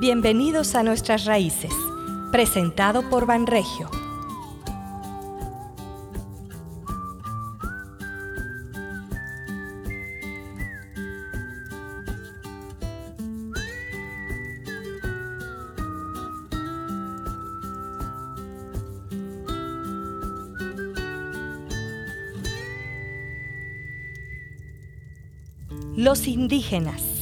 Bienvenidos 0.00 0.76
a 0.76 0.84
Nuestras 0.84 1.24
Raíces, 1.24 1.74
presentado 2.30 3.10
por 3.10 3.26
Banregio. 3.26 3.90
Los 25.96 26.28
indígenas. 26.28 27.17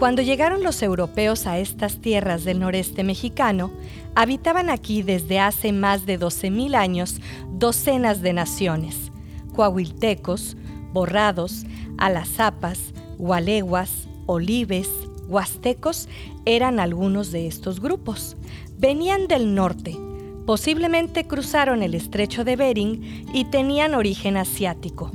Cuando 0.00 0.22
llegaron 0.22 0.62
los 0.62 0.82
europeos 0.82 1.46
a 1.46 1.58
estas 1.58 1.98
tierras 2.00 2.42
del 2.44 2.58
noreste 2.58 3.04
mexicano, 3.04 3.70
habitaban 4.14 4.70
aquí 4.70 5.02
desde 5.02 5.38
hace 5.38 5.74
más 5.74 6.06
de 6.06 6.18
12.000 6.18 6.74
años 6.74 7.20
docenas 7.52 8.22
de 8.22 8.32
naciones, 8.32 9.12
coahuiltecos, 9.54 10.56
borrados, 10.94 11.66
alazapas, 11.98 12.94
gualeguas, 13.18 14.08
olives, 14.24 14.88
huastecos 15.28 16.08
eran 16.46 16.80
algunos 16.80 17.30
de 17.30 17.46
estos 17.46 17.78
grupos. 17.78 18.38
Venían 18.78 19.28
del 19.28 19.54
norte, 19.54 19.98
posiblemente 20.46 21.26
cruzaron 21.26 21.82
el 21.82 21.94
estrecho 21.94 22.42
de 22.42 22.56
Bering 22.56 23.26
y 23.34 23.44
tenían 23.44 23.94
origen 23.94 24.38
asiático 24.38 25.10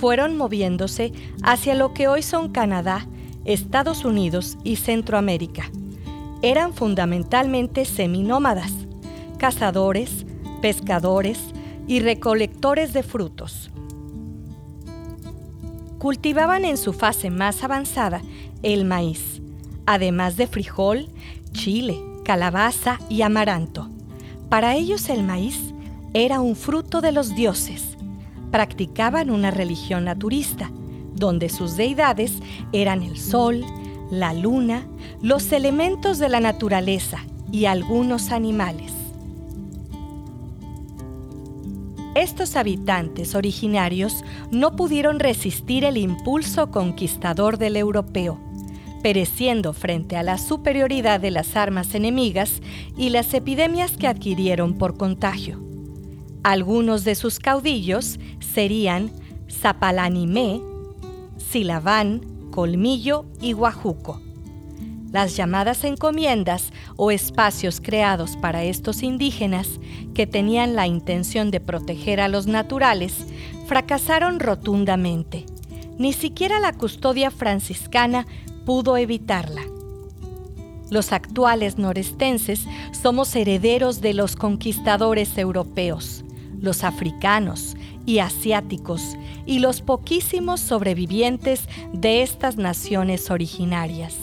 fueron 0.00 0.38
moviéndose 0.38 1.12
hacia 1.42 1.74
lo 1.74 1.92
que 1.92 2.08
hoy 2.08 2.22
son 2.22 2.48
Canadá, 2.48 3.06
Estados 3.50 4.04
Unidos 4.04 4.56
y 4.64 4.76
Centroamérica. 4.76 5.70
Eran 6.42 6.72
fundamentalmente 6.72 7.84
seminómadas, 7.84 8.72
cazadores, 9.38 10.24
pescadores 10.62 11.38
y 11.86 12.00
recolectores 12.00 12.92
de 12.92 13.02
frutos. 13.02 13.70
Cultivaban 15.98 16.64
en 16.64 16.76
su 16.76 16.92
fase 16.92 17.30
más 17.30 17.62
avanzada 17.62 18.22
el 18.62 18.84
maíz, 18.84 19.42
además 19.86 20.36
de 20.36 20.46
frijol, 20.46 21.08
chile, 21.52 22.00
calabaza 22.24 22.98
y 23.08 23.22
amaranto. 23.22 23.88
Para 24.48 24.76
ellos 24.76 25.08
el 25.08 25.22
maíz 25.22 25.74
era 26.14 26.40
un 26.40 26.56
fruto 26.56 27.00
de 27.00 27.12
los 27.12 27.34
dioses 27.34 27.96
practicaban 28.50 29.30
una 29.30 29.50
religión 29.50 30.04
naturista, 30.04 30.70
donde 31.20 31.48
sus 31.48 31.76
deidades 31.76 32.32
eran 32.72 33.04
el 33.04 33.16
sol, 33.16 33.64
la 34.10 34.34
luna, 34.34 34.88
los 35.22 35.52
elementos 35.52 36.18
de 36.18 36.28
la 36.28 36.40
naturaleza 36.40 37.18
y 37.52 37.66
algunos 37.66 38.32
animales. 38.32 38.92
Estos 42.16 42.56
habitantes 42.56 43.36
originarios 43.36 44.24
no 44.50 44.74
pudieron 44.74 45.20
resistir 45.20 45.84
el 45.84 45.96
impulso 45.96 46.72
conquistador 46.72 47.56
del 47.56 47.76
europeo, 47.76 48.40
pereciendo 49.00 49.72
frente 49.72 50.16
a 50.16 50.24
la 50.24 50.36
superioridad 50.36 51.20
de 51.20 51.30
las 51.30 51.54
armas 51.54 51.94
enemigas 51.94 52.62
y 52.96 53.10
las 53.10 53.32
epidemias 53.32 53.96
que 53.96 54.08
adquirieron 54.08 54.76
por 54.76 54.96
contagio. 54.96 55.62
Algunos 56.42 57.04
de 57.04 57.14
sus 57.14 57.38
caudillos 57.38 58.18
serían 58.40 59.12
Zapalanimé, 59.48 60.60
Silabán, 61.50 62.20
Colmillo 62.52 63.24
y 63.40 63.54
Guajuco. 63.54 64.20
Las 65.10 65.36
llamadas 65.36 65.82
encomiendas 65.82 66.72
o 66.94 67.10
espacios 67.10 67.80
creados 67.80 68.36
para 68.36 68.62
estos 68.62 69.02
indígenas 69.02 69.80
que 70.14 70.28
tenían 70.28 70.76
la 70.76 70.86
intención 70.86 71.50
de 71.50 71.58
proteger 71.58 72.20
a 72.20 72.28
los 72.28 72.46
naturales 72.46 73.26
fracasaron 73.66 74.38
rotundamente. 74.38 75.44
Ni 75.98 76.12
siquiera 76.12 76.60
la 76.60 76.72
custodia 76.72 77.32
franciscana 77.32 78.28
pudo 78.64 78.96
evitarla. 78.96 79.62
Los 80.88 81.12
actuales 81.12 81.78
norestenses 81.78 82.64
somos 82.92 83.34
herederos 83.34 84.00
de 84.00 84.14
los 84.14 84.36
conquistadores 84.36 85.36
europeos 85.36 86.24
los 86.60 86.84
africanos 86.84 87.76
y 88.06 88.18
asiáticos 88.18 89.16
y 89.46 89.58
los 89.58 89.80
poquísimos 89.80 90.60
sobrevivientes 90.60 91.68
de 91.92 92.22
estas 92.22 92.56
naciones 92.56 93.30
originarias. 93.30 94.16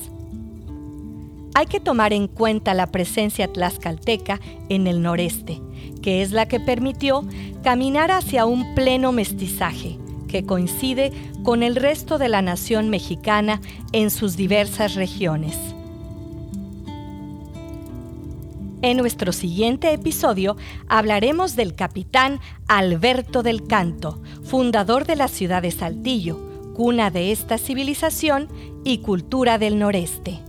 Hay 1.54 1.66
que 1.66 1.80
tomar 1.80 2.14
en 2.14 2.28
cuenta 2.28 2.74
la 2.74 2.88
presencia 2.88 3.52
tlaxcalteca 3.52 4.40
en 4.70 4.86
el 4.86 5.02
noreste, 5.02 5.60
que 6.02 6.22
es 6.22 6.32
la 6.32 6.48
que 6.48 6.60
permitió 6.60 7.26
caminar 7.64 8.12
hacia 8.12 8.46
un 8.46 8.76
pleno 8.76 9.12
mestizaje 9.12 9.98
que 10.28 10.46
coincide 10.46 11.12
con 11.44 11.64
el 11.64 11.76
resto 11.76 12.18
de 12.18 12.30
la 12.30 12.42
nación 12.42 12.90
mexicana 12.90 13.62
en 13.92 14.12
sus 14.12 14.36
diversas 14.38 14.96
regiones. 14.96 15.58
En 18.88 18.96
nuestro 18.96 19.34
siguiente 19.34 19.92
episodio 19.92 20.56
hablaremos 20.88 21.58
del 21.58 21.76
capitán 21.76 22.40
Alberto 22.70 23.44
del 23.44 23.68
Canto, 23.68 24.24
fundador 24.46 25.06
de 25.06 25.18
la 25.18 25.28
ciudad 25.28 25.62
de 25.62 25.72
Saltillo, 25.72 26.72
cuna 26.74 27.12
de 27.12 27.34
esta 27.34 27.58
civilización 27.58 28.48
y 28.86 29.00
cultura 29.00 29.58
del 29.58 29.78
noreste. 29.78 30.40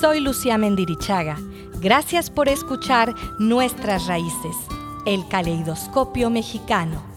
Soy 0.00 0.18
Lucía 0.18 0.58
Mendirichaga. 0.58 1.38
Gracias 1.80 2.30
por 2.30 2.48
escuchar 2.48 3.14
Nuestras 3.38 4.08
Raíces, 4.08 4.56
el 5.06 5.28
caleidoscopio 5.28 6.30
mexicano. 6.30 7.07